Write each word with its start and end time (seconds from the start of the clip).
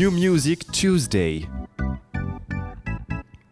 New 0.00 0.10
Music 0.10 0.72
Tuesday. 0.72 1.46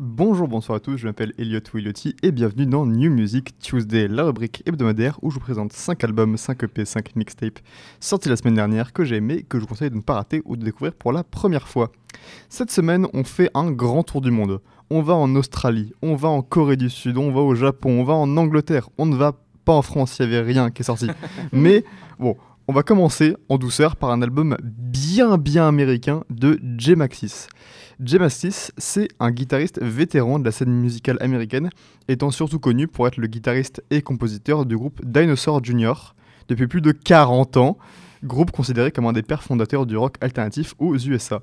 Bonjour, 0.00 0.48
bonsoir 0.48 0.76
à 0.76 0.80
tous, 0.80 0.96
je 0.96 1.06
m'appelle 1.06 1.34
Elliot 1.36 1.60
Willotti 1.74 2.16
et 2.22 2.32
bienvenue 2.32 2.64
dans 2.64 2.86
New 2.86 3.12
Music 3.12 3.58
Tuesday, 3.58 4.08
la 4.08 4.24
rubrique 4.24 4.62
hebdomadaire 4.64 5.18
où 5.20 5.28
je 5.28 5.34
vous 5.34 5.42
présente 5.42 5.74
5 5.74 6.02
albums, 6.04 6.38
5 6.38 6.62
EP, 6.62 6.86
5 6.86 7.16
mixtapes 7.16 7.58
sortis 8.00 8.30
la 8.30 8.36
semaine 8.36 8.54
dernière 8.54 8.94
que 8.94 9.04
j'ai 9.04 9.16
aimé, 9.16 9.44
que 9.46 9.58
je 9.58 9.64
vous 9.64 9.68
conseille 9.68 9.90
de 9.90 9.96
ne 9.96 10.00
pas 10.00 10.14
rater 10.14 10.40
ou 10.46 10.56
de 10.56 10.64
découvrir 10.64 10.94
pour 10.94 11.12
la 11.12 11.22
première 11.22 11.68
fois. 11.68 11.92
Cette 12.48 12.70
semaine, 12.70 13.06
on 13.12 13.24
fait 13.24 13.50
un 13.52 13.70
grand 13.70 14.02
tour 14.02 14.22
du 14.22 14.30
monde. 14.30 14.62
On 14.88 15.02
va 15.02 15.16
en 15.16 15.36
Australie, 15.36 15.92
on 16.00 16.14
va 16.14 16.30
en 16.30 16.40
Corée 16.40 16.78
du 16.78 16.88
Sud, 16.88 17.18
on 17.18 17.30
va 17.30 17.42
au 17.42 17.54
Japon, 17.56 17.90
on 18.00 18.04
va 18.04 18.14
en 18.14 18.38
Angleterre, 18.38 18.88
on 18.96 19.04
ne 19.04 19.16
va 19.16 19.34
pas 19.66 19.74
en 19.74 19.82
France, 19.82 20.16
il 20.18 20.30
n'y 20.30 20.34
avait 20.34 20.50
rien 20.50 20.70
qui 20.70 20.80
est 20.80 20.86
sorti. 20.86 21.08
Mais 21.52 21.84
bon, 22.18 22.38
on 22.70 22.74
va 22.74 22.82
commencer 22.82 23.34
en 23.48 23.56
douceur 23.56 23.96
par 23.96 24.10
un 24.10 24.20
album 24.20 24.54
bien 24.62 25.38
bien 25.38 25.66
américain 25.66 26.24
de 26.28 26.60
J 26.76 26.96
Maxis. 26.96 27.46
J 27.98 28.18
Maxis, 28.18 28.72
c'est 28.76 29.08
un 29.20 29.30
guitariste 29.30 29.82
vétéran 29.82 30.38
de 30.38 30.44
la 30.44 30.52
scène 30.52 30.74
musicale 30.74 31.16
américaine, 31.22 31.70
étant 32.08 32.30
surtout 32.30 32.58
connu 32.58 32.86
pour 32.86 33.08
être 33.08 33.16
le 33.16 33.26
guitariste 33.26 33.82
et 33.90 34.02
compositeur 34.02 34.66
du 34.66 34.76
groupe 34.76 35.02
Dinosaur 35.02 35.64
Jr. 35.64 35.94
depuis 36.48 36.66
plus 36.66 36.82
de 36.82 36.92
40 36.92 37.56
ans, 37.56 37.78
groupe 38.22 38.50
considéré 38.50 38.92
comme 38.92 39.06
un 39.06 39.14
des 39.14 39.22
pères 39.22 39.42
fondateurs 39.42 39.86
du 39.86 39.96
rock 39.96 40.16
alternatif 40.20 40.74
aux 40.78 40.94
USA. 40.98 41.40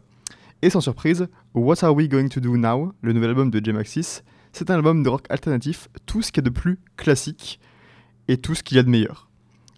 Et 0.61 0.69
sans 0.69 0.81
surprise, 0.81 1.27
What 1.55 1.83
Are 1.83 1.95
We 1.95 2.07
Going 2.07 2.27
to 2.27 2.39
Do 2.39 2.55
Now, 2.55 2.93
le 3.01 3.13
nouvel 3.13 3.31
album 3.31 3.49
de 3.49 3.65
J 3.65 3.73
Maxis, 3.73 4.21
c'est 4.53 4.69
un 4.69 4.75
album 4.75 5.01
de 5.01 5.09
rock 5.09 5.25
alternatif, 5.29 5.89
tout 6.05 6.21
ce 6.21 6.31
qu'il 6.31 6.43
y 6.43 6.45
a 6.45 6.49
de 6.51 6.53
plus 6.53 6.77
classique 6.97 7.59
et 8.27 8.37
tout 8.37 8.53
ce 8.53 8.61
qu'il 8.61 8.77
y 8.77 8.79
a 8.79 8.83
de 8.83 8.89
meilleur 8.89 9.27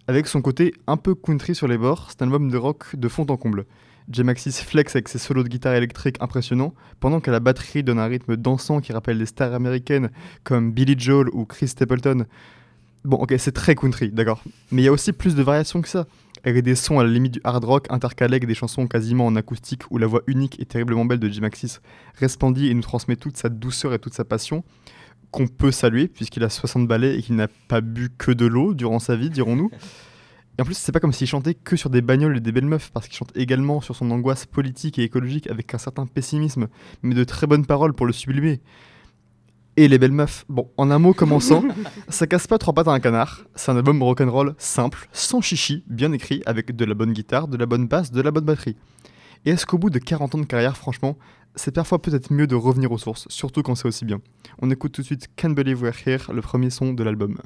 avec 0.08 0.26
son 0.26 0.40
côté 0.40 0.74
un 0.86 0.96
peu 0.96 1.14
country 1.14 1.54
sur 1.54 1.68
les 1.68 1.76
bords, 1.76 2.06
c'est 2.08 2.22
un 2.22 2.26
album 2.26 2.50
de 2.50 2.56
rock 2.56 2.96
de 2.96 3.08
fond 3.08 3.26
en 3.28 3.36
comble. 3.36 3.66
J 4.10 4.24
Maxis 4.24 4.52
flex 4.52 4.96
avec 4.96 5.06
ses 5.06 5.18
solos 5.18 5.42
de 5.42 5.48
guitare 5.48 5.74
électrique 5.74 6.16
impressionnants, 6.20 6.74
pendant 6.98 7.20
que 7.20 7.30
la 7.30 7.40
batterie 7.40 7.82
donne 7.82 7.98
un 7.98 8.06
rythme 8.06 8.36
dansant 8.36 8.80
qui 8.80 8.94
rappelle 8.94 9.18
des 9.18 9.26
stars 9.26 9.52
américaines 9.52 10.08
comme 10.44 10.72
Billy 10.72 10.94
Joel 10.98 11.28
ou 11.34 11.44
Chris 11.44 11.68
Stapleton. 11.68 12.24
Bon, 13.04 13.18
ok, 13.18 13.34
c'est 13.36 13.52
très 13.52 13.74
country, 13.74 14.08
d'accord. 14.08 14.42
Mais 14.72 14.80
il 14.80 14.84
y 14.86 14.88
a 14.88 14.92
aussi 14.92 15.12
plus 15.12 15.34
de 15.34 15.42
variations 15.42 15.82
que 15.82 15.88
ça, 15.88 16.06
avec 16.42 16.64
des 16.64 16.74
sons 16.74 16.98
à 16.98 17.04
la 17.04 17.10
limite 17.10 17.34
du 17.34 17.40
hard 17.44 17.64
rock 17.64 17.86
intercalés 17.90 18.36
avec 18.36 18.46
des 18.46 18.54
chansons 18.54 18.86
quasiment 18.86 19.26
en 19.26 19.36
acoustique 19.36 19.82
où 19.90 19.98
la 19.98 20.06
voix 20.06 20.22
unique 20.26 20.58
et 20.58 20.64
terriblement 20.64 21.04
belle 21.04 21.20
de 21.20 21.28
J 21.28 21.42
Maxis 21.42 21.80
resplendit 22.18 22.68
et 22.68 22.74
nous 22.74 22.80
transmet 22.80 23.16
toute 23.16 23.36
sa 23.36 23.50
douceur 23.50 23.92
et 23.92 23.98
toute 23.98 24.14
sa 24.14 24.24
passion 24.24 24.64
qu'on 25.30 25.46
peut 25.46 25.70
saluer 25.70 26.08
puisqu'il 26.08 26.44
a 26.44 26.48
60 26.48 26.86
ballets 26.86 27.18
et 27.18 27.22
qu'il 27.22 27.36
n'a 27.36 27.48
pas 27.68 27.80
bu 27.80 28.10
que 28.16 28.32
de 28.32 28.46
l'eau 28.46 28.74
durant 28.74 28.98
sa 28.98 29.16
vie, 29.16 29.30
dirons-nous. 29.30 29.70
Et 30.58 30.62
en 30.62 30.64
plus, 30.64 30.76
c'est 30.76 30.90
pas 30.90 30.98
comme 30.98 31.12
s'il 31.12 31.28
chantait 31.28 31.54
que 31.54 31.76
sur 31.76 31.88
des 31.88 32.02
bagnoles 32.02 32.36
et 32.36 32.40
des 32.40 32.50
belles 32.50 32.66
meufs, 32.66 32.90
parce 32.92 33.06
qu'il 33.06 33.16
chante 33.16 33.30
également 33.36 33.80
sur 33.80 33.94
son 33.94 34.10
angoisse 34.10 34.44
politique 34.44 34.98
et 34.98 35.04
écologique 35.04 35.48
avec 35.48 35.72
un 35.72 35.78
certain 35.78 36.04
pessimisme, 36.06 36.66
mais 37.02 37.14
de 37.14 37.22
très 37.22 37.46
bonnes 37.46 37.64
paroles 37.64 37.94
pour 37.94 38.06
le 38.06 38.12
sublimer. 38.12 38.60
Et 39.76 39.86
les 39.86 39.98
belles 39.98 40.10
meufs. 40.10 40.44
Bon, 40.48 40.68
en 40.76 40.90
un 40.90 40.98
mot 40.98 41.14
commençant, 41.14 41.62
ça 42.08 42.26
casse 42.26 42.48
pas 42.48 42.58
trois 42.58 42.74
pattes 42.74 42.88
à 42.88 42.90
un 42.90 42.98
canard. 42.98 43.44
C'est 43.54 43.70
un 43.70 43.76
album 43.76 44.02
rock'n'roll 44.02 44.56
simple, 44.58 45.08
sans 45.12 45.40
chichi, 45.40 45.84
bien 45.86 46.10
écrit, 46.10 46.42
avec 46.44 46.74
de 46.74 46.84
la 46.84 46.94
bonne 46.94 47.12
guitare, 47.12 47.46
de 47.46 47.56
la 47.56 47.66
bonne 47.66 47.86
basse, 47.86 48.10
de 48.10 48.20
la 48.20 48.32
bonne 48.32 48.44
batterie. 48.44 48.74
Et 49.44 49.50
est-ce 49.50 49.66
qu'au 49.66 49.78
bout 49.78 49.90
de 49.90 49.98
40 49.98 50.34
ans 50.34 50.38
de 50.38 50.44
carrière, 50.44 50.76
franchement, 50.76 51.16
c'est 51.54 51.72
parfois 51.72 52.00
peut-être 52.00 52.32
mieux 52.32 52.46
de 52.46 52.54
revenir 52.54 52.92
aux 52.92 52.98
sources, 52.98 53.26
surtout 53.28 53.62
quand 53.62 53.74
c'est 53.74 53.88
aussi 53.88 54.04
bien? 54.04 54.20
On 54.60 54.70
écoute 54.70 54.92
tout 54.92 55.02
de 55.02 55.06
suite 55.06 55.28
Can't 55.36 55.54
Believe 55.54 55.82
We're 55.82 55.94
Here, 56.06 56.32
le 56.32 56.40
premier 56.40 56.70
son 56.70 56.92
de 56.92 57.02
l'album. 57.02 57.36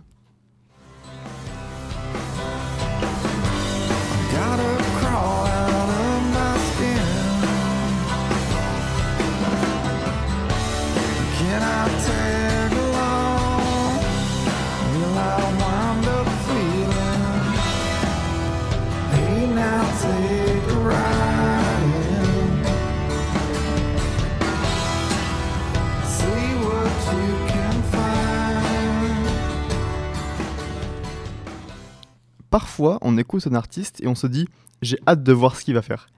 Parfois, 32.52 32.98
on 33.00 33.16
écoute 33.16 33.46
un 33.46 33.54
artiste 33.54 34.02
et 34.02 34.06
on 34.06 34.14
se 34.14 34.26
dit 34.26 34.46
j'ai 34.82 34.98
hâte 35.08 35.22
de 35.22 35.32
voir 35.32 35.56
ce 35.56 35.64
qu'il 35.64 35.72
va 35.72 35.80
faire. 35.80 36.08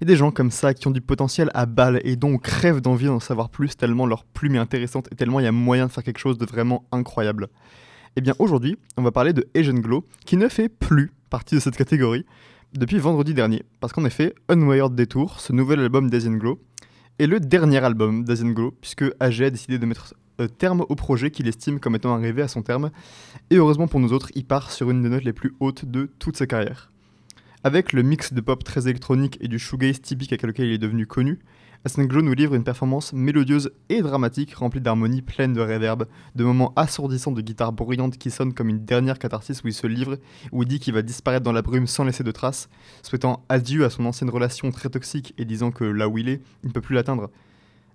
Il 0.00 0.04
y 0.04 0.10
a 0.10 0.14
des 0.14 0.16
gens 0.16 0.30
comme 0.30 0.52
ça 0.52 0.72
qui 0.72 0.86
ont 0.86 0.92
du 0.92 1.00
potentiel 1.00 1.50
à 1.52 1.66
balle 1.66 2.00
et 2.04 2.14
dont 2.14 2.34
on 2.34 2.38
crève 2.38 2.80
d'envie 2.80 3.06
d'en 3.06 3.18
savoir 3.18 3.50
plus 3.50 3.76
tellement 3.76 4.06
leur 4.06 4.24
plume 4.24 4.54
est 4.54 4.58
intéressante 4.58 5.08
et 5.10 5.16
tellement 5.16 5.40
il 5.40 5.44
y 5.44 5.48
a 5.48 5.52
moyen 5.52 5.86
de 5.86 5.92
faire 5.92 6.04
quelque 6.04 6.20
chose 6.20 6.38
de 6.38 6.46
vraiment 6.46 6.84
incroyable. 6.92 7.48
Eh 8.14 8.20
bien 8.20 8.34
aujourd'hui, 8.38 8.78
on 8.96 9.02
va 9.02 9.10
parler 9.10 9.32
de 9.32 9.48
Asian 9.56 9.74
Glow 9.74 10.06
qui 10.24 10.36
ne 10.36 10.48
fait 10.48 10.68
plus 10.68 11.12
partie 11.28 11.56
de 11.56 11.60
cette 11.60 11.76
catégorie 11.76 12.24
depuis 12.72 12.98
vendredi 12.98 13.34
dernier. 13.34 13.64
Parce 13.80 13.92
qu'en 13.92 14.04
effet, 14.04 14.32
Unwired 14.48 14.94
Detour, 14.94 15.40
ce 15.40 15.52
nouvel 15.52 15.80
album 15.80 16.08
d'Asian 16.08 16.34
Glow, 16.34 16.62
est 17.18 17.26
le 17.26 17.40
dernier 17.40 17.78
album 17.78 18.22
d'Asian 18.22 18.50
Glow 18.50 18.70
puisque 18.80 19.04
AG 19.18 19.42
a 19.42 19.50
décidé 19.50 19.78
de 19.80 19.86
mettre 19.86 20.14
terme 20.48 20.84
au 20.88 20.94
projet 20.94 21.30
qu'il 21.30 21.48
estime 21.48 21.80
comme 21.80 21.94
étant 21.94 22.14
arrivé 22.14 22.42
à 22.42 22.48
son 22.48 22.62
terme, 22.62 22.90
et 23.50 23.56
heureusement 23.56 23.88
pour 23.88 24.00
nous 24.00 24.12
autres, 24.12 24.30
il 24.34 24.44
part 24.44 24.70
sur 24.70 24.90
une 24.90 25.02
des 25.02 25.08
notes 25.08 25.24
les 25.24 25.32
plus 25.32 25.54
hautes 25.60 25.84
de 25.84 26.10
toute 26.18 26.36
sa 26.36 26.46
carrière. 26.46 26.90
Avec 27.62 27.92
le 27.92 28.02
mix 28.02 28.32
de 28.32 28.40
pop 28.40 28.64
très 28.64 28.88
électronique 28.88 29.36
et 29.40 29.48
du 29.48 29.58
shoegaze 29.58 30.00
typique 30.00 30.32
avec 30.32 30.42
lequel 30.42 30.66
il 30.66 30.72
est 30.72 30.78
devenu 30.78 31.06
connu, 31.06 31.40
Glow 31.98 32.20
nous 32.20 32.34
livre 32.34 32.54
une 32.54 32.64
performance 32.64 33.12
mélodieuse 33.14 33.70
et 33.88 34.02
dramatique 34.02 34.54
remplie 34.54 34.82
d'harmonies 34.82 35.22
pleines 35.22 35.54
de 35.54 35.60
réverb, 35.60 36.06
de 36.34 36.44
moments 36.44 36.74
assourdissants 36.76 37.32
de 37.32 37.40
guitare 37.40 37.72
bruyante 37.72 38.18
qui 38.18 38.30
sonnent 38.30 38.52
comme 38.52 38.68
une 38.68 38.84
dernière 38.84 39.18
catharsis 39.18 39.64
où 39.64 39.68
il 39.68 39.72
se 39.72 39.86
livre, 39.86 40.18
où 40.52 40.62
il 40.62 40.68
dit 40.68 40.78
qu'il 40.78 40.92
va 40.92 41.02
disparaître 41.02 41.42
dans 41.42 41.52
la 41.52 41.62
brume 41.62 41.86
sans 41.86 42.04
laisser 42.04 42.22
de 42.22 42.30
traces, 42.32 42.68
souhaitant 43.02 43.44
adieu 43.48 43.84
à 43.84 43.90
son 43.90 44.04
ancienne 44.04 44.30
relation 44.30 44.70
très 44.70 44.90
toxique 44.90 45.32
et 45.38 45.46
disant 45.46 45.70
que 45.70 45.84
là 45.84 46.08
où 46.08 46.18
il 46.18 46.28
est, 46.28 46.42
il 46.62 46.68
ne 46.68 46.72
peut 46.72 46.82
plus 46.82 46.94
l'atteindre. 46.94 47.30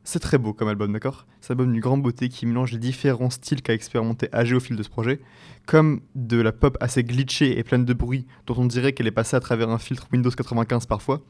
C'est 0.07 0.19
très 0.19 0.37
beau 0.37 0.53
comme 0.53 0.67
album, 0.67 0.93
d'accord? 0.93 1.25
C'est 1.41 1.51
un 1.51 1.55
album 1.55 1.71
d'une 1.71 1.81
grande 1.81 2.03
beauté 2.03 2.29
qui 2.29 2.45
mélange 2.45 2.71
les 2.71 2.77
différents 2.77 3.31
styles 3.31 3.63
qu'a 3.63 3.73
expérimenté 3.73 4.29
AG 4.31 4.53
au 4.53 4.59
fil 4.59 4.75
de 4.75 4.83
ce 4.83 4.89
projet, 4.89 5.19
comme 5.65 5.99
de 6.13 6.39
la 6.39 6.51
pop 6.51 6.77
assez 6.79 7.03
glitchée 7.03 7.57
et 7.57 7.63
pleine 7.63 7.85
de 7.85 7.93
bruit, 7.93 8.27
dont 8.45 8.53
on 8.55 8.67
dirait 8.67 8.93
qu'elle 8.93 9.07
est 9.07 9.11
passée 9.11 9.35
à 9.35 9.39
travers 9.39 9.67
un 9.71 9.79
filtre 9.79 10.07
Windows 10.13 10.29
95 10.29 10.85
parfois, 10.85 11.23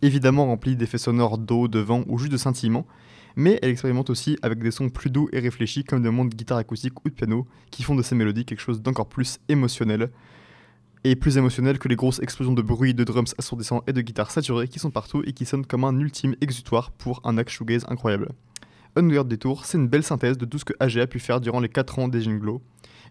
évidemment 0.00 0.46
rempli 0.46 0.76
d'effets 0.76 0.96
sonores 0.96 1.36
d'eau, 1.36 1.68
de 1.68 1.78
vent 1.78 2.04
ou 2.06 2.16
juste 2.16 2.32
de 2.32 2.38
scintillement, 2.38 2.86
mais 3.36 3.58
elle 3.60 3.68
expérimente 3.68 4.08
aussi 4.08 4.38
avec 4.40 4.60
des 4.60 4.70
sons 4.70 4.88
plus 4.88 5.10
doux 5.10 5.28
et 5.32 5.38
réfléchis 5.38 5.84
comme 5.84 6.02
des 6.02 6.08
moments 6.08 6.24
de 6.24 6.34
guitare 6.34 6.56
acoustique 6.56 7.04
ou 7.04 7.10
de 7.10 7.14
piano 7.14 7.46
qui 7.70 7.82
font 7.82 7.94
de 7.94 8.02
ces 8.02 8.14
mélodies 8.14 8.46
quelque 8.46 8.60
chose 8.60 8.80
d'encore 8.80 9.10
plus 9.10 9.40
émotionnel, 9.50 10.10
et 11.04 11.16
plus 11.16 11.36
émotionnel 11.36 11.78
que 11.78 11.88
les 11.88 11.96
grosses 11.96 12.20
explosions 12.20 12.52
de 12.52 12.62
bruit, 12.62 12.94
de 12.94 13.04
drums 13.04 13.34
assourdissants 13.38 13.82
et 13.86 13.92
de 13.92 14.00
guitares 14.00 14.30
saturées 14.30 14.68
qui 14.68 14.78
sont 14.78 14.90
partout 14.90 15.22
et 15.26 15.32
qui 15.32 15.44
sonnent 15.44 15.66
comme 15.66 15.84
un 15.84 15.98
ultime 15.98 16.36
exutoire 16.40 16.90
pour 16.92 17.20
un 17.24 17.38
act 17.38 17.50
shoegaze 17.50 17.84
incroyable. 17.88 18.28
Unweird 18.94 19.26
Detour, 19.26 19.64
c'est 19.64 19.78
une 19.78 19.88
belle 19.88 20.02
synthèse 20.02 20.36
de 20.36 20.44
tout 20.44 20.58
ce 20.58 20.64
que 20.64 20.74
AG 20.78 20.98
a 20.98 21.06
pu 21.06 21.18
faire 21.18 21.40
durant 21.40 21.60
les 21.60 21.68
4 21.68 21.98
ans 21.98 22.08
des 22.08 22.20
Glow, 22.20 22.62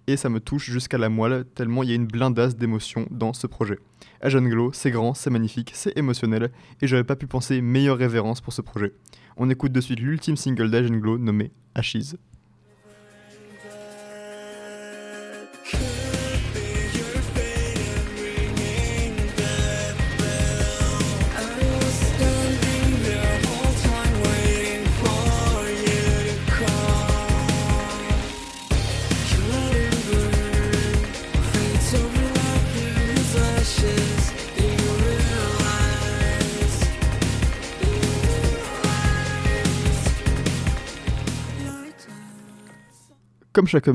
et 0.07 0.15
ça 0.15 0.29
me 0.29 0.39
touche 0.39 0.69
jusqu'à 0.69 0.97
la 0.97 1.09
moelle 1.09 1.45
tellement 1.55 1.83
il 1.83 1.89
y 1.89 1.91
a 1.91 1.95
une 1.95 2.07
blindasse 2.07 2.55
d'émotions 2.55 3.07
dans 3.11 3.33
ce 3.33 3.47
projet. 3.47 3.79
Asian 4.21 4.41
Glow, 4.41 4.71
c'est 4.73 4.91
grand, 4.91 5.13
c'est 5.13 5.29
magnifique, 5.29 5.71
c'est 5.73 5.97
émotionnel, 5.97 6.51
et 6.81 6.87
j'aurais 6.87 7.03
pas 7.03 7.15
pu 7.15 7.27
penser 7.27 7.61
meilleure 7.61 7.97
révérence 7.97 8.41
pour 8.41 8.53
ce 8.53 8.61
projet. 8.61 8.93
On 9.37 9.49
écoute 9.49 9.71
de 9.71 9.81
suite 9.81 9.99
l'ultime 9.99 10.37
single 10.37 10.69
d'Asian 10.69 10.97
Glow 10.97 11.17
nommé 11.17 11.51
Ashes. 11.73 12.15
Comme 43.61 43.67
chaque, 43.67 43.89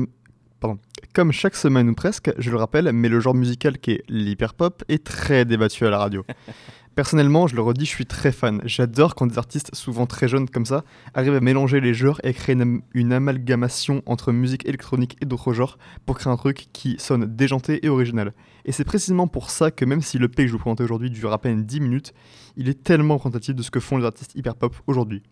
Comme 1.11 1.33
chaque 1.33 1.55
semaine 1.57 1.89
ou 1.89 1.93
presque, 1.93 2.31
je 2.37 2.51
le 2.51 2.55
rappelle, 2.55 2.89
mais 2.93 3.09
le 3.09 3.19
genre 3.19 3.33
musical 3.33 3.79
qui 3.79 3.91
est 3.91 4.03
l'hyperpop 4.07 4.85
est 4.87 5.03
très 5.03 5.43
débattu 5.43 5.85
à 5.85 5.89
la 5.89 5.97
radio. 5.97 6.23
Personnellement, 6.95 7.47
je 7.47 7.55
le 7.57 7.61
redis, 7.61 7.83
je 7.83 7.89
suis 7.89 8.05
très 8.05 8.31
fan. 8.31 8.61
J'adore 8.63 9.13
quand 9.13 9.27
des 9.27 9.37
artistes, 9.37 9.75
souvent 9.75 10.05
très 10.05 10.29
jeunes 10.29 10.49
comme 10.49 10.65
ça, 10.65 10.85
arrivent 11.13 11.35
à 11.35 11.41
mélanger 11.41 11.81
les 11.81 11.93
genres 11.93 12.21
et 12.23 12.33
créer 12.33 12.55
une, 12.55 12.81
une 12.93 13.11
amalgamation 13.11 14.03
entre 14.05 14.31
musique 14.31 14.65
électronique 14.65 15.17
et 15.21 15.25
d'autres 15.25 15.51
genres 15.51 15.77
pour 16.05 16.17
créer 16.17 16.31
un 16.31 16.37
truc 16.37 16.67
qui 16.71 16.95
sonne 16.97 17.25
déjanté 17.25 17.85
et 17.85 17.89
original. 17.89 18.31
Et 18.63 18.71
c'est 18.71 18.85
précisément 18.85 19.27
pour 19.27 19.49
ça 19.49 19.69
que 19.69 19.83
même 19.83 20.01
si 20.01 20.17
le 20.17 20.29
P 20.29 20.43
que 20.43 20.47
je 20.47 20.53
vous 20.53 20.59
présente 20.59 20.79
aujourd'hui 20.79 21.11
dure 21.11 21.33
à 21.33 21.41
peine 21.41 21.65
10 21.65 21.81
minutes, 21.81 22.13
il 22.55 22.69
est 22.69 22.83
tellement 22.85 23.15
représentatif 23.15 23.53
de 23.53 23.63
ce 23.63 23.69
que 23.71 23.81
font 23.81 23.97
les 23.97 24.05
artistes 24.05 24.33
hyper 24.33 24.55
pop 24.55 24.73
aujourd'hui. 24.87 25.23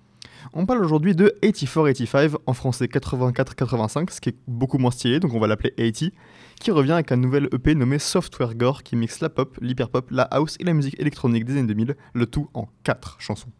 On 0.53 0.65
parle 0.65 0.83
aujourd'hui 0.83 1.15
de 1.15 1.37
84-85, 1.41 2.35
en 2.45 2.53
français 2.53 2.85
84-85, 2.85 4.11
ce 4.11 4.21
qui 4.21 4.29
est 4.29 4.37
beaucoup 4.47 4.77
moins 4.77 4.91
stylé, 4.91 5.19
donc 5.19 5.33
on 5.33 5.39
va 5.39 5.47
l'appeler 5.47 5.71
80, 5.71 6.11
qui 6.59 6.71
revient 6.71 6.93
avec 6.93 7.11
un 7.11 7.17
nouvel 7.17 7.49
EP 7.53 7.75
nommé 7.75 7.99
Software 7.99 8.55
Gore 8.55 8.83
qui 8.83 8.95
mixe 8.95 9.19
la 9.19 9.29
pop, 9.29 9.57
l'hyperpop, 9.61 10.11
la 10.11 10.23
house 10.23 10.55
et 10.59 10.63
la 10.63 10.73
musique 10.73 10.99
électronique 10.99 11.45
des 11.45 11.53
années 11.53 11.67
2000, 11.67 11.95
le 12.13 12.25
tout 12.25 12.49
en 12.53 12.67
4 12.83 13.17
chansons. 13.19 13.51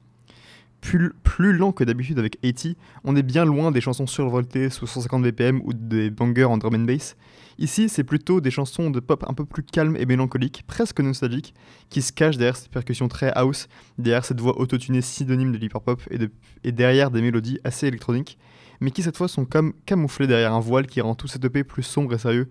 Plus, 0.81 1.13
lent 1.39 1.71
que 1.71 1.83
d'habitude 1.83 2.19
avec 2.19 2.39
80, 2.41 2.73
on 3.03 3.15
est 3.15 3.23
bien 3.23 3.43
loin 3.43 3.71
des 3.71 3.81
chansons 3.81 4.07
survoltées 4.07 4.69
sous 4.69 4.85
150 4.85 5.23
BPM 5.23 5.61
ou 5.63 5.73
des 5.73 6.09
bangers 6.09 6.45
en 6.45 6.57
drum 6.57 6.75
and 6.75 6.85
bass. 6.85 7.15
Ici, 7.57 7.89
c'est 7.89 8.03
plutôt 8.03 8.39
des 8.39 8.51
chansons 8.51 8.89
de 8.89 8.99
pop 8.99 9.25
un 9.27 9.33
peu 9.33 9.45
plus 9.45 9.63
calmes 9.63 9.95
et 9.97 10.05
mélancoliques, 10.05 10.63
presque 10.67 10.99
nostalgiques, 10.99 11.53
qui 11.89 12.01
se 12.01 12.11
cachent 12.11 12.37
derrière 12.37 12.55
ces 12.55 12.69
percussions 12.69 13.07
très 13.07 13.31
house, 13.33 13.67
derrière 13.97 14.25
cette 14.25 14.39
voix 14.39 14.59
autotunée 14.59 15.01
synonyme 15.01 15.51
de 15.51 15.57
l'hyperpop 15.57 16.01
et, 16.11 16.19
et 16.63 16.71
derrière 16.71 17.11
des 17.11 17.21
mélodies 17.21 17.59
assez 17.63 17.87
électroniques, 17.87 18.37
mais 18.79 18.91
qui 18.91 19.03
cette 19.03 19.17
fois 19.17 19.27
sont 19.27 19.45
comme 19.45 19.73
camouflées 19.85 20.27
derrière 20.27 20.53
un 20.53 20.59
voile 20.59 20.85
qui 20.85 21.01
rend 21.01 21.15
tout 21.15 21.27
cet 21.27 21.43
EP 21.45 21.63
plus 21.63 21.83
sombre 21.83 22.13
et 22.13 22.17
sérieux, 22.17 22.49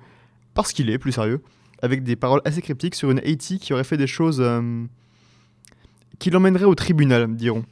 parce 0.55 0.73
qu'il 0.73 0.91
est 0.91 0.99
plus 0.99 1.13
sérieux, 1.13 1.43
avec 1.83 2.03
des 2.03 2.17
paroles 2.17 2.41
assez 2.45 2.63
cryptiques 2.63 2.95
sur 2.95 3.11
une 3.11 3.21
80 3.21 3.59
qui 3.59 3.73
aurait 3.73 3.85
fait 3.85 3.97
des 3.97 4.07
choses 4.07 4.41
euh, 4.41 4.85
qui 6.25 6.31
l'emmèneraient 6.31 6.65
au 6.65 6.75
tribunal, 6.75 7.37
diront. 7.37 7.67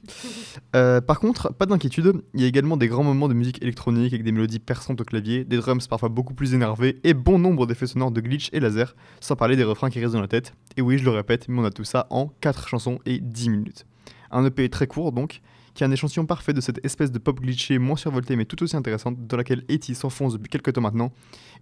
Euh, 0.76 1.00
par 1.00 1.20
contre, 1.20 1.54
pas 1.54 1.64
d'inquiétude, 1.64 2.20
il 2.34 2.42
y 2.42 2.44
a 2.44 2.46
également 2.46 2.76
des 2.76 2.86
grands 2.86 3.02
moments 3.02 3.28
de 3.28 3.32
musique 3.32 3.62
électronique 3.62 4.12
avec 4.12 4.24
des 4.24 4.30
mélodies 4.30 4.58
perçantes 4.58 5.00
au 5.00 5.04
clavier, 5.04 5.42
des 5.44 5.56
drums 5.56 5.86
parfois 5.86 6.10
beaucoup 6.10 6.34
plus 6.34 6.52
énervés 6.52 7.00
et 7.02 7.14
bon 7.14 7.38
nombre 7.38 7.66
d'effets 7.66 7.86
sonores 7.86 8.10
de 8.10 8.20
glitch 8.20 8.50
et 8.52 8.60
laser, 8.60 8.94
sans 9.20 9.36
parler 9.36 9.56
des 9.56 9.64
refrains 9.64 9.88
qui 9.88 10.00
restent 10.00 10.12
dans 10.12 10.20
la 10.20 10.28
tête. 10.28 10.52
Et 10.76 10.82
oui, 10.82 10.98
je 10.98 11.04
le 11.04 11.12
répète, 11.12 11.48
mais 11.48 11.62
on 11.62 11.64
a 11.64 11.70
tout 11.70 11.84
ça 11.84 12.06
en 12.10 12.26
4 12.42 12.68
chansons 12.68 12.98
et 13.06 13.20
10 13.20 13.48
minutes. 13.48 13.86
Un 14.30 14.44
EP 14.44 14.68
très 14.68 14.86
court 14.86 15.12
donc, 15.12 15.40
qui 15.72 15.82
est 15.82 15.86
un 15.86 15.90
échantillon 15.90 16.26
parfait 16.26 16.52
de 16.52 16.60
cette 16.60 16.84
espèce 16.84 17.10
de 17.10 17.18
pop 17.18 17.40
glitchée 17.40 17.78
moins 17.78 17.96
survoltée 17.96 18.36
mais 18.36 18.44
tout 18.44 18.62
aussi 18.62 18.76
intéressante 18.76 19.16
dans 19.26 19.38
laquelle 19.38 19.64
Eti 19.70 19.94
s'enfonce 19.94 20.34
depuis 20.34 20.50
quelques 20.50 20.74
temps 20.74 20.82
maintenant 20.82 21.10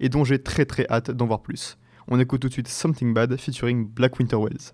et 0.01 0.09
dont 0.09 0.25
j'ai 0.25 0.43
très 0.43 0.65
très 0.65 0.89
hâte 0.91 1.13
d'en 1.13 1.27
voir 1.27 1.41
plus. 1.41 1.79
On 2.09 2.19
écoute 2.19 2.41
tout 2.41 2.49
de 2.49 2.53
suite 2.53 2.67
Something 2.67 3.15
Bad 3.15 3.37
featuring 3.37 3.87
Black 3.87 4.19
Winter 4.19 4.39
Wells. 4.39 4.73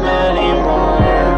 melody 0.00 0.62
more. 0.62 1.37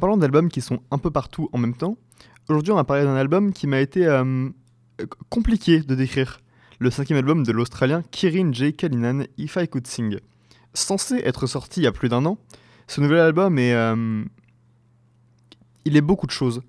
Parlant 0.00 0.16
d'albums 0.16 0.48
qui 0.48 0.60
sont 0.60 0.80
un 0.90 0.98
peu 0.98 1.12
partout 1.12 1.48
en 1.52 1.58
même 1.58 1.74
temps, 1.74 1.96
aujourd'hui 2.48 2.72
on 2.72 2.76
va 2.76 2.84
parler 2.84 3.04
d'un 3.04 3.14
album 3.14 3.52
qui 3.52 3.68
m'a 3.68 3.78
été 3.78 4.06
euh, 4.06 4.48
euh, 5.00 5.06
compliqué 5.28 5.80
de 5.80 5.94
décrire. 5.94 6.40
Le 6.80 6.90
cinquième 6.90 7.18
album 7.18 7.44
de 7.44 7.52
l'Australien 7.52 8.02
Kirin 8.10 8.52
J. 8.52 8.74
Kalinan, 8.74 9.24
If 9.36 9.56
I 9.56 9.68
Could 9.68 9.86
Sing. 9.86 10.18
Censé 10.72 11.16
être 11.16 11.46
sorti 11.46 11.80
il 11.80 11.84
y 11.84 11.86
a 11.86 11.92
plus 11.92 12.08
d'un 12.08 12.24
an, 12.24 12.38
ce 12.88 13.00
nouvel 13.00 13.18
album 13.18 13.58
est... 13.58 13.74
euh, 13.74 14.24
il 15.84 15.96
est 15.96 16.00
beaucoup 16.00 16.26
de 16.26 16.32
choses. 16.32 16.62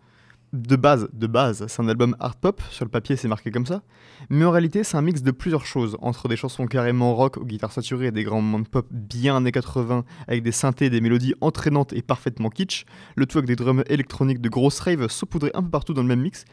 De 0.53 0.75
base, 0.75 1.07
de 1.13 1.27
base, 1.27 1.65
c'est 1.67 1.81
un 1.81 1.87
album 1.87 2.13
art 2.19 2.35
pop, 2.35 2.61
sur 2.71 2.83
le 2.83 2.91
papier 2.91 3.15
c'est 3.15 3.29
marqué 3.29 3.51
comme 3.51 3.65
ça, 3.65 3.83
mais 4.29 4.43
en 4.43 4.51
réalité 4.51 4.83
c'est 4.83 4.97
un 4.97 5.01
mix 5.01 5.23
de 5.23 5.31
plusieurs 5.31 5.65
choses, 5.65 5.95
entre 6.01 6.27
des 6.27 6.35
chansons 6.35 6.65
carrément 6.65 7.15
rock 7.15 7.37
aux 7.37 7.45
guitares 7.45 7.71
saturées 7.71 8.07
et 8.07 8.11
des 8.11 8.25
grands 8.25 8.41
moments 8.41 8.65
pop 8.65 8.85
bien 8.91 9.37
années 9.37 9.53
80 9.53 10.03
avec 10.27 10.43
des 10.43 10.51
synthés 10.51 10.87
et 10.87 10.89
des 10.89 10.99
mélodies 10.99 11.35
entraînantes 11.39 11.93
et 11.93 12.01
parfaitement 12.01 12.49
kitsch, 12.49 12.83
le 13.15 13.25
tout 13.27 13.37
avec 13.37 13.47
des 13.47 13.55
drums 13.55 13.85
électroniques 13.87 14.41
de 14.41 14.49
grosse 14.49 14.81
rave 14.81 15.07
saupoudrés 15.07 15.51
un 15.53 15.63
peu 15.63 15.69
partout 15.69 15.93
dans 15.93 16.01
le 16.01 16.09
même 16.09 16.19
mix, 16.19 16.43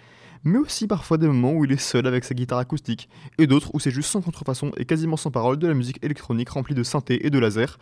mais 0.45 0.59
aussi 0.59 0.87
parfois 0.87 1.19
des 1.19 1.27
moments 1.27 1.55
où 1.55 1.65
il 1.65 1.73
est 1.73 1.77
seul 1.77 2.07
avec 2.07 2.23
sa 2.23 2.37
guitare 2.37 2.61
acoustique, 2.61 3.09
et 3.39 3.49
d'autres 3.49 3.73
où 3.75 3.81
c'est 3.81 3.91
juste 3.91 4.11
sans 4.11 4.21
contrefaçon 4.21 4.71
et 4.77 4.85
quasiment 4.85 5.17
sans 5.17 5.33
parole 5.33 5.57
de 5.57 5.67
la 5.67 5.75
musique 5.75 5.99
électronique 6.05 6.51
remplie 6.51 6.77
de 6.77 6.85
synthés 6.85 7.27
et 7.27 7.31
de 7.31 7.39
lasers. 7.41 7.79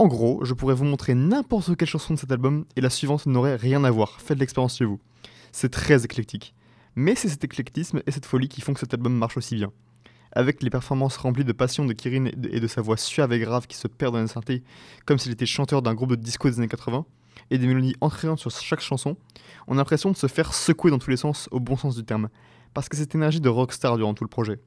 En 0.00 0.08
gros, 0.08 0.44
je 0.44 0.52
pourrais 0.52 0.74
vous 0.74 0.84
montrer 0.84 1.14
n'importe 1.14 1.76
quelle 1.76 1.86
chanson 1.86 2.14
de 2.14 2.18
cet 2.18 2.32
album 2.32 2.64
et 2.74 2.80
la 2.80 2.90
suivante 2.90 3.26
n'aurait 3.26 3.54
rien 3.54 3.84
à 3.84 3.92
voir, 3.92 4.20
faites 4.20 4.40
l'expérience 4.40 4.78
chez 4.78 4.84
vous. 4.84 4.98
C'est 5.56 5.68
très 5.68 6.04
éclectique. 6.04 6.52
Mais 6.96 7.14
c'est 7.14 7.28
cet 7.28 7.44
éclectisme 7.44 8.02
et 8.08 8.10
cette 8.10 8.26
folie 8.26 8.48
qui 8.48 8.60
font 8.60 8.74
que 8.74 8.80
cet 8.80 8.92
album 8.92 9.14
marche 9.14 9.36
aussi 9.36 9.54
bien. 9.54 9.70
Avec 10.32 10.64
les 10.64 10.68
performances 10.68 11.16
remplies 11.16 11.44
de 11.44 11.52
passion 11.52 11.84
de 11.84 11.92
Kirin 11.92 12.24
et 12.26 12.58
de, 12.58 12.66
sa 12.66 12.80
voix 12.80 12.96
suave 12.96 13.32
et 13.32 13.38
grave 13.38 13.68
qui 13.68 13.76
se 13.76 13.86
perd 13.86 14.14
dans 14.14 14.20
les 14.20 14.26
synthés, 14.26 14.64
comme 15.06 15.16
s'il 15.16 15.30
était 15.30 15.46
chanteur 15.46 15.80
d'un 15.80 15.94
groupe 15.94 16.10
de 16.10 16.16
disco 16.16 16.50
des 16.50 16.58
années 16.58 16.66
80, 16.66 17.06
et 17.52 17.58
des 17.58 17.68
mélodies 17.68 17.94
entraînantes 18.00 18.40
sur 18.40 18.50
chaque 18.50 18.80
chanson, 18.80 19.16
on 19.68 19.74
a 19.74 19.76
l'impression 19.76 20.10
de 20.10 20.16
se 20.16 20.26
faire 20.26 20.52
secouer 20.54 20.90
dans 20.90 20.98
tous 20.98 21.10
les 21.10 21.16
sens, 21.16 21.48
au 21.52 21.60
bon 21.60 21.76
sens 21.76 21.94
du 21.94 22.02
terme, 22.02 22.30
parce 22.74 22.88
que 22.88 22.96
cette 22.96 23.14
énergie 23.14 23.40
de 23.40 23.48
rockstar 23.48 23.96
durant 23.96 24.14
tout 24.14 24.24
le 24.24 24.28
projet. 24.28 24.58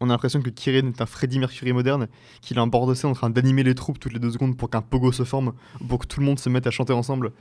On 0.00 0.10
a 0.10 0.12
l'impression 0.12 0.42
que 0.42 0.50
Kirin 0.50 0.88
est 0.88 1.00
un 1.00 1.06
Freddie 1.06 1.38
Mercury 1.38 1.72
moderne, 1.72 2.08
qu'il 2.42 2.58
est 2.58 2.60
en 2.60 2.66
bord 2.66 2.86
de 2.86 2.92
scène 2.92 3.08
en 3.08 3.14
train 3.14 3.30
d'animer 3.30 3.62
les 3.62 3.74
troupes 3.74 3.98
toutes 3.98 4.12
les 4.12 4.18
deux 4.18 4.32
secondes 4.32 4.58
pour 4.58 4.68
qu'un 4.68 4.82
pogo 4.82 5.12
se 5.12 5.24
forme, 5.24 5.54
ou 5.80 5.86
pour 5.86 6.00
que 6.00 6.06
tout 6.06 6.20
le 6.20 6.26
monde 6.26 6.38
se 6.38 6.50
mette 6.50 6.66
à 6.66 6.70
chanter 6.70 6.92
ensemble, 6.92 7.32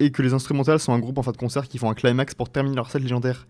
et 0.00 0.10
que 0.10 0.22
les 0.22 0.32
instrumentales 0.32 0.80
sont 0.80 0.92
un 0.92 0.98
groupe 0.98 1.18
en 1.18 1.22
fin 1.22 1.30
de 1.30 1.36
concert 1.36 1.68
qui 1.68 1.78
font 1.78 1.90
un 1.90 1.94
climax 1.94 2.34
pour 2.34 2.50
terminer 2.50 2.74
leur 2.74 2.90
set 2.90 3.00
légendaire. 3.00 3.46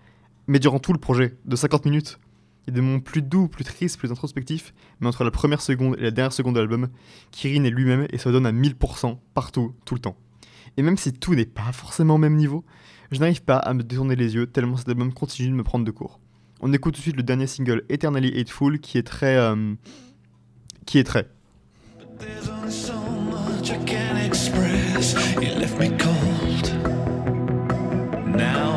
Mais 0.48 0.58
durant 0.58 0.80
tout 0.80 0.92
le 0.92 0.98
projet, 0.98 1.36
de 1.44 1.56
50 1.56 1.84
minutes, 1.86 2.18
il 2.66 2.70
y 2.70 2.72
a 2.72 2.74
des 2.74 2.80
moments 2.80 3.00
plus 3.00 3.22
doux, 3.22 3.48
plus 3.48 3.64
tristes, 3.64 3.98
plus 3.98 4.10
introspectifs, 4.10 4.74
mais 5.00 5.06
entre 5.06 5.24
la 5.24 5.30
première 5.30 5.62
seconde 5.62 5.96
et 5.98 6.02
la 6.02 6.10
dernière 6.10 6.32
seconde 6.32 6.56
de 6.56 6.60
l'album, 6.60 6.88
Kirin 7.30 7.64
est 7.64 7.70
lui-même 7.70 8.06
et 8.10 8.18
se 8.18 8.28
donne 8.28 8.46
à 8.46 8.52
1000% 8.52 9.16
partout, 9.32 9.74
tout 9.84 9.94
le 9.94 10.00
temps. 10.00 10.16
Et 10.76 10.82
même 10.82 10.96
si 10.96 11.12
tout 11.12 11.34
n'est 11.34 11.46
pas 11.46 11.72
forcément 11.72 12.16
au 12.16 12.18
même 12.18 12.36
niveau, 12.36 12.64
je 13.12 13.20
n'arrive 13.20 13.42
pas 13.42 13.56
à 13.56 13.72
me 13.72 13.82
détourner 13.82 14.16
les 14.16 14.34
yeux 14.34 14.46
tellement 14.46 14.76
cet 14.76 14.88
album 14.88 15.12
continue 15.12 15.48
de 15.48 15.54
me 15.54 15.64
prendre 15.64 15.84
de 15.84 15.90
court. 15.90 16.20
On 16.60 16.72
écoute 16.72 16.94
tout 16.94 16.98
de 17.00 17.02
suite 17.02 17.16
le 17.16 17.22
dernier 17.22 17.46
single 17.46 17.84
Eternally 17.88 18.38
Hateful 18.38 18.80
qui 18.80 18.98
est 18.98 19.06
très... 19.06 19.36
euh, 19.36 19.74
qui 20.84 20.98
est 20.98 21.04
très... 21.04 21.28
I 23.70 23.76
can 23.84 24.16
express. 24.16 25.14
You 25.40 25.54
left 25.54 25.78
me 25.78 25.90
cold. 25.96 26.66
Now 28.34 28.69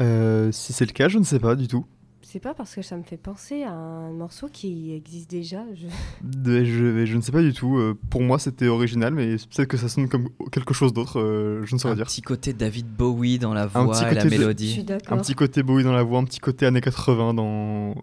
Euh, 0.00 0.50
si 0.52 0.72
c'est 0.72 0.86
le 0.86 0.92
cas, 0.92 1.08
je 1.08 1.18
ne 1.18 1.24
sais 1.24 1.38
pas 1.38 1.54
du 1.54 1.68
tout. 1.68 1.84
C'est 2.22 2.40
pas 2.40 2.54
parce 2.54 2.74
que 2.74 2.82
ça 2.82 2.96
me 2.96 3.04
fait 3.04 3.16
penser 3.16 3.62
à 3.62 3.70
un 3.72 4.10
morceau 4.10 4.48
qui 4.52 4.92
existe 4.92 5.30
déjà. 5.30 5.62
Je... 5.74 5.86
De- 6.22 6.64
Je, 6.64 7.06
je 7.06 7.16
ne 7.16 7.22
sais 7.22 7.30
pas 7.32 7.40
du 7.40 7.52
tout. 7.52 7.78
euh, 7.78 7.96
pour 8.10 8.20
moi, 8.22 8.38
c'était 8.40 8.66
original, 8.66 9.14
mais 9.14 9.36
peut-être 9.36 9.68
que 9.68 9.76
ça 9.76 9.88
sonne 9.88 10.08
comme 10.08 10.28
quelque 10.50 10.74
chose 10.74 10.92
d'autre. 10.92 11.20
euh, 11.20 11.64
je 11.64 11.74
ne 11.74 11.78
saurais 11.80 11.92
un 11.92 11.96
dire. 11.96 12.06
petit 12.06 12.22
côté 12.22 12.52
David 12.52 12.88
Bowie 12.88 13.38
dans 13.38 13.54
la 13.54 13.66
voix 13.66 13.86
petit 13.92 14.02
et 14.02 14.06
la 14.06 14.14
côté 14.16 14.24
de- 14.24 14.34
je 14.34 14.38
mélodie. 14.40 14.84
Un 15.08 15.16
petit 15.18 15.34
côté 15.34 15.62
Bowie 15.62 15.84
dans 15.84 15.92
la 15.92 16.02
voix, 16.02 16.18
un 16.18 16.24
petit 16.24 16.40
côté 16.40 16.66
années 16.66 16.80
80 16.80 17.32
dans. 17.34 17.94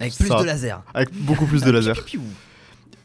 Avec 0.00 0.12
plus 0.16 0.28
de 0.28 0.44
laser. 0.44 0.82
Avec 0.92 1.10
beaucoup 1.24 1.46
plus 1.46 1.62
de 1.62 1.70
laser. 1.70 1.94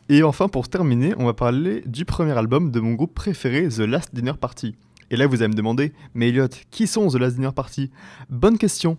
Et 0.10 0.24
enfin, 0.24 0.48
pour 0.50 0.68
terminer, 0.68 1.14
on 1.18 1.26
va 1.26 1.34
parler 1.34 1.82
du 1.86 2.04
premier 2.04 2.34
album 2.38 2.72
de 2.72 2.80
mon 2.82 2.94
groupe 2.94 3.14
préféré, 3.14 3.70
The 3.70 3.80
Last 3.80 4.14
Dinner 4.14 4.34
Party. 4.40 4.76
Et 5.14 5.16
là, 5.16 5.28
vous 5.28 5.44
allez 5.44 5.50
me 5.50 5.54
demander, 5.54 5.94
mais 6.16 6.30
Elliot, 6.30 6.48
qui 6.72 6.88
sont 6.88 7.08
The 7.08 7.18
Last 7.18 7.36
Dinner 7.36 7.52
Party? 7.56 7.92
Bonne 8.32 8.58
question, 8.58 8.98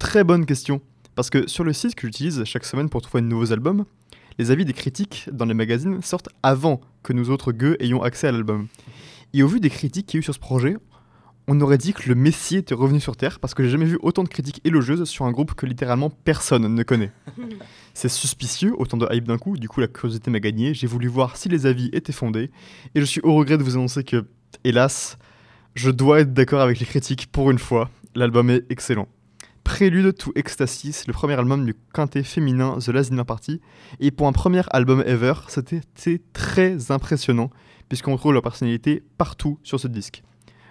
très 0.00 0.24
bonne 0.24 0.44
question. 0.44 0.80
Parce 1.14 1.30
que 1.30 1.46
sur 1.46 1.62
le 1.62 1.72
site 1.72 1.94
que 1.94 2.08
j'utilise 2.08 2.42
chaque 2.42 2.64
semaine 2.64 2.88
pour 2.88 3.00
trouver 3.00 3.22
de 3.22 3.28
nouveaux 3.28 3.52
albums, 3.52 3.84
les 4.40 4.50
avis 4.50 4.64
des 4.64 4.72
critiques 4.72 5.28
dans 5.32 5.44
les 5.44 5.54
magazines 5.54 6.02
sortent 6.02 6.30
avant 6.42 6.80
que 7.04 7.12
nous 7.12 7.30
autres 7.30 7.52
gueux 7.52 7.76
ayons 7.78 8.02
accès 8.02 8.26
à 8.26 8.32
l'album. 8.32 8.66
Et 9.34 9.44
au 9.44 9.46
vu 9.46 9.60
des 9.60 9.70
critiques 9.70 10.06
qu'il 10.06 10.16
y 10.16 10.18
a 10.18 10.22
eu 10.22 10.24
sur 10.24 10.34
ce 10.34 10.40
projet, 10.40 10.78
on 11.46 11.60
aurait 11.60 11.78
dit 11.78 11.92
que 11.92 12.08
le 12.08 12.16
Messie 12.16 12.56
était 12.56 12.74
revenu 12.74 12.98
sur 12.98 13.16
Terre 13.16 13.38
parce 13.38 13.54
que 13.54 13.62
j'ai 13.62 13.70
jamais 13.70 13.84
vu 13.84 14.00
autant 14.02 14.24
de 14.24 14.28
critiques 14.28 14.62
élogieuses 14.64 15.04
sur 15.04 15.26
un 15.26 15.30
groupe 15.30 15.54
que 15.54 15.66
littéralement 15.66 16.10
personne 16.10 16.74
ne 16.74 16.82
connaît. 16.82 17.12
C'est 17.94 18.08
suspicieux, 18.08 18.74
autant 18.78 18.96
de 18.96 19.06
hype 19.12 19.28
d'un 19.28 19.38
coup, 19.38 19.56
du 19.56 19.68
coup 19.68 19.78
la 19.78 19.86
curiosité 19.86 20.28
m'a 20.32 20.40
gagné, 20.40 20.74
j'ai 20.74 20.88
voulu 20.88 21.06
voir 21.06 21.36
si 21.36 21.48
les 21.48 21.66
avis 21.66 21.88
étaient 21.92 22.12
fondés, 22.12 22.50
et 22.96 23.00
je 23.00 23.04
suis 23.04 23.20
au 23.20 23.34
regret 23.34 23.58
de 23.58 23.62
vous 23.62 23.76
annoncer 23.76 24.02
que, 24.02 24.24
hélas, 24.64 25.18
je 25.74 25.90
dois 25.90 26.20
être 26.20 26.32
d'accord 26.32 26.60
avec 26.60 26.80
les 26.80 26.86
critiques 26.86 27.26
pour 27.30 27.50
une 27.50 27.58
fois, 27.58 27.90
l'album 28.14 28.50
est 28.50 28.64
excellent. 28.70 29.08
Prélude 29.64 30.14
to 30.16 30.32
Ecstasy, 30.34 30.92
c'est 30.92 31.06
le 31.06 31.12
premier 31.12 31.34
album 31.34 31.64
du 31.64 31.74
quintet 31.94 32.24
féminin 32.24 32.78
The 32.78 32.88
Last 32.88 33.10
Dinner 33.10 33.24
Party, 33.24 33.60
et 34.00 34.10
pour 34.10 34.26
un 34.26 34.32
premier 34.32 34.62
album 34.70 35.02
ever, 35.06 35.34
c'était 35.48 35.80
très 36.32 36.90
impressionnant, 36.90 37.50
puisqu'on 37.88 38.12
retrouve 38.12 38.32
leur 38.32 38.42
personnalité 38.42 39.02
partout 39.18 39.58
sur 39.62 39.78
ce 39.78 39.88
disque. 39.88 40.22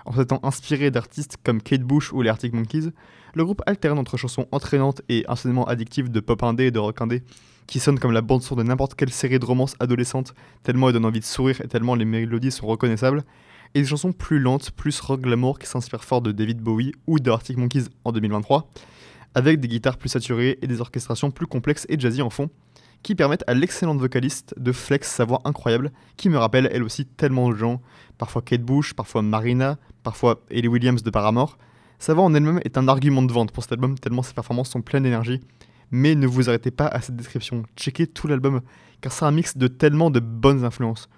En 0.06 0.14
s'étant 0.14 0.40
inspiré 0.44 0.92
d'artistes 0.92 1.38
comme 1.44 1.62
Kate 1.62 1.84
Bush 1.84 2.12
ou 2.12 2.22
les 2.22 2.30
Arctic 2.30 2.54
Monkeys, 2.54 2.90
le 3.34 3.44
groupe 3.44 3.62
alterne 3.66 3.98
entre 3.98 4.18
chansons 4.18 4.48
entraînantes 4.52 5.02
et 5.10 5.24
enseignements 5.28 5.66
addictifs 5.66 6.10
de 6.10 6.20
pop 6.20 6.44
indé 6.44 6.66
et 6.66 6.72
de 6.72 6.80
rock 6.80 7.02
indé, 7.02 7.24
qui 7.68 7.80
sonnent 7.80 8.00
comme 8.00 8.12
la 8.12 8.22
bande 8.22 8.42
son 8.42 8.56
de 8.56 8.64
n'importe 8.64 8.96
quelle 8.96 9.12
série 9.12 9.40
de 9.40 9.46
romances 9.46 9.76
adolescentes, 9.80 10.34
tellement 10.64 10.90
elles 10.90 10.94
donnent 10.94 11.06
envie 11.06 11.20
de 11.22 11.26
sourire 11.26 11.62
et 11.62 11.68
tellement 11.68 11.96
les 11.96 12.06
mélodies 12.06 12.52
sont 12.52 12.68
reconnaissables, 12.68 13.24
et 13.74 13.82
des 13.82 13.88
chansons 13.88 14.12
plus 14.12 14.40
lentes, 14.40 14.72
plus 14.72 15.00
rock 15.00 15.22
glamour 15.22 15.60
qui 15.60 15.68
s'inspirent 15.68 16.04
fort 16.04 16.22
de 16.22 16.32
David 16.32 16.60
Bowie 16.60 16.94
ou 17.08 17.20
de 17.20 17.32
Arctic 17.32 17.58
Monkeys 17.58 17.86
en 18.04 18.12
2023, 18.12 18.70
avec 19.36 19.60
des 19.60 19.68
guitares 19.68 19.98
plus 19.98 20.10
saturées 20.10 20.60
et 20.62 20.68
des 20.68 20.82
orchestrations 20.82 21.32
plus 21.32 21.48
complexes 21.48 21.86
et 21.90 22.00
jazzy 22.00 22.22
en 22.22 22.30
fond, 22.30 22.50
qui 23.04 23.16
permettent 23.16 23.44
à 23.48 23.54
l'excellente 23.54 24.00
vocaliste 24.00 24.54
de 24.58 24.72
flex 24.72 25.10
sa 25.10 25.26
voix 25.26 25.42
incroyable, 25.46 25.92
qui 26.18 26.30
me 26.30 26.38
rappelle 26.38 26.70
elle 26.72 26.84
aussi 26.84 27.06
tellement 27.06 27.50
de 27.50 27.56
gens, 27.56 27.82
parfois 28.18 28.42
Kate 28.42 28.62
Bush, 28.62 28.94
parfois 28.94 29.22
Marina, 29.22 29.78
parfois 30.04 30.44
Ellie 30.50 30.68
Williams 30.68 31.04
de 31.04 31.10
Paramore. 31.10 31.58
Sa 32.00 32.14
voix 32.14 32.24
en 32.24 32.34
elle-même 32.34 32.60
est 32.64 32.78
un 32.78 32.88
argument 32.88 33.22
de 33.22 33.32
vente 33.32 33.52
pour 33.52 33.64
cet 33.64 33.74
album, 33.74 33.98
tellement 33.98 34.24
ses 34.24 34.34
performances 34.34 34.70
sont 34.70 34.82
pleines 34.82 35.04
d'énergie. 35.04 35.42
Mais 35.92 36.16
ne 36.16 36.26
vous 36.26 36.50
arrêtez 36.50 36.72
pas 36.72 36.88
à 36.88 37.02
cette 37.02 37.16
description, 37.16 37.64
checkez 37.76 38.08
tout 38.08 38.28
l'album, 38.28 38.62
car 39.02 39.12
c'est 39.12 39.26
un 39.26 39.32
mix 39.32 39.58
de 39.58 39.68
tellement 39.68 40.10
de 40.10 40.20
bonnes 40.20 40.64
influences. 40.64 41.10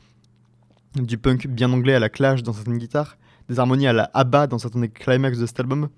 Du 0.96 1.18
punk 1.18 1.48
bien 1.48 1.74
anglais 1.74 1.96
à 1.96 2.00
la 2.00 2.10
Clash 2.10 2.44
dans 2.44 2.54
certaines 2.54 2.78
guitares, 2.78 3.18
des 3.50 3.60
harmonies 3.60 3.88
à 3.88 3.94
la 3.94 4.12
ABBA 4.14 4.46
dans 4.46 4.60
certains 4.60 4.80
des 4.80 4.90
climax 4.90 5.40
de 5.40 5.48
cet 5.48 5.60
album. 5.60 5.90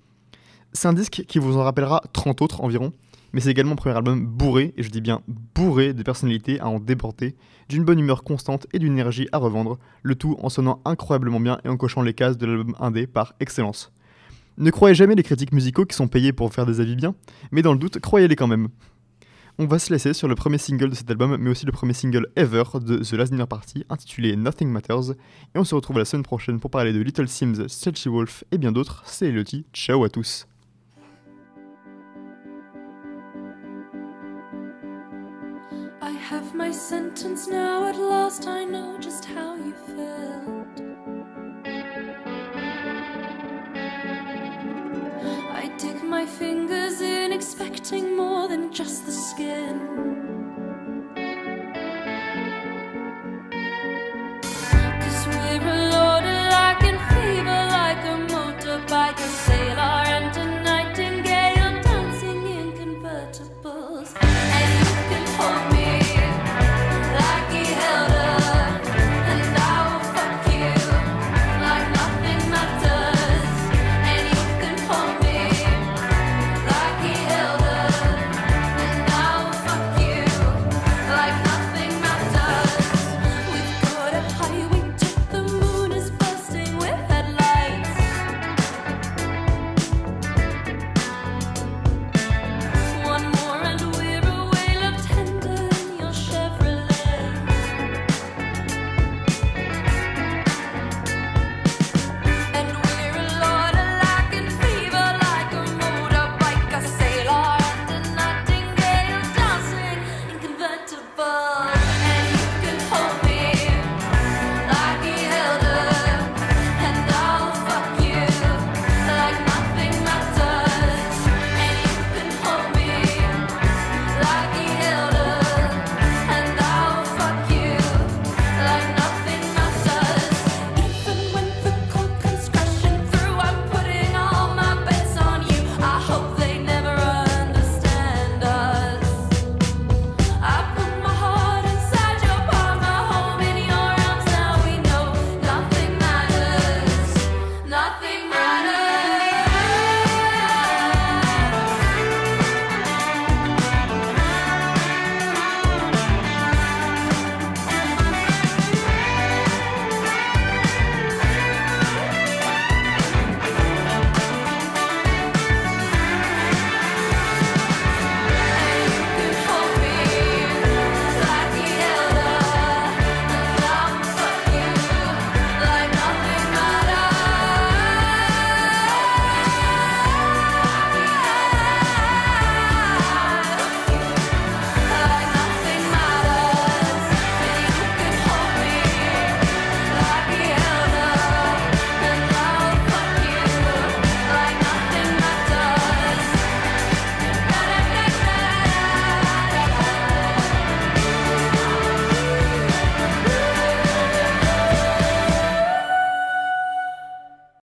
C'est 0.72 0.88
un 0.88 0.94
disque 0.94 1.24
qui 1.28 1.38
vous 1.38 1.58
en 1.58 1.64
rappellera 1.64 2.02
30 2.14 2.40
autres 2.40 2.62
environ, 2.62 2.92
mais 3.34 3.40
c'est 3.42 3.50
également 3.50 3.72
un 3.72 3.76
premier 3.76 3.94
album 3.94 4.26
bourré, 4.26 4.72
et 4.74 4.82
je 4.82 4.88
dis 4.88 5.02
bien 5.02 5.20
bourré 5.54 5.92
de 5.92 6.02
personnalités 6.02 6.60
à 6.60 6.68
en 6.68 6.80
déporter, 6.80 7.36
d'une 7.68 7.84
bonne 7.84 7.98
humeur 7.98 8.24
constante 8.24 8.66
et 8.72 8.78
d'une 8.78 8.92
énergie 8.92 9.28
à 9.32 9.38
revendre, 9.38 9.78
le 10.02 10.14
tout 10.14 10.38
en 10.40 10.48
sonnant 10.48 10.80
incroyablement 10.86 11.40
bien 11.40 11.58
et 11.66 11.68
en 11.68 11.76
cochant 11.76 12.00
les 12.00 12.14
cases 12.14 12.38
de 12.38 12.46
l'album 12.46 12.74
indé 12.80 13.06
par 13.06 13.34
excellence. 13.38 13.92
Ne 14.56 14.70
croyez 14.70 14.94
jamais 14.94 15.14
les 15.14 15.22
critiques 15.22 15.52
musicaux 15.52 15.84
qui 15.84 15.94
sont 15.94 16.08
payés 16.08 16.32
pour 16.32 16.54
faire 16.54 16.64
des 16.64 16.80
avis 16.80 16.96
bien, 16.96 17.14
mais 17.52 17.60
dans 17.60 17.74
le 17.74 17.78
doute, 17.78 18.00
croyez-les 18.00 18.36
quand 18.36 18.46
même. 18.46 18.68
On 19.58 19.64
va 19.64 19.78
se 19.78 19.90
laisser 19.90 20.12
sur 20.12 20.28
le 20.28 20.34
premier 20.34 20.58
single 20.58 20.90
de 20.90 20.94
cet 20.94 21.10
album, 21.10 21.34
mais 21.40 21.48
aussi 21.48 21.64
le 21.64 21.72
premier 21.72 21.94
single 21.94 22.26
ever 22.36 22.64
de 22.74 22.98
The 22.98 23.12
Last 23.12 23.32
Dinner 23.32 23.46
Party, 23.48 23.86
intitulé 23.88 24.36
Nothing 24.36 24.68
Matters, 24.68 25.12
et 25.54 25.58
on 25.58 25.64
se 25.64 25.74
retrouve 25.74 25.96
la 25.96 26.04
semaine 26.04 26.24
prochaine 26.24 26.60
pour 26.60 26.70
parler 26.70 26.92
de 26.92 27.00
Little 27.00 27.26
Sims, 27.26 27.66
Stretchy 27.66 28.10
Wolf 28.10 28.44
et 28.52 28.58
bien 28.58 28.70
d'autres. 28.70 29.02
C'est 29.06 29.28
Elodie, 29.28 29.64
ciao 29.72 30.04
à 30.04 30.10
tous. 30.10 30.46
Expecting 47.58 48.14
more 48.14 48.48
than 48.48 48.70
just 48.70 49.06
the 49.06 49.12
skin. 49.12 50.35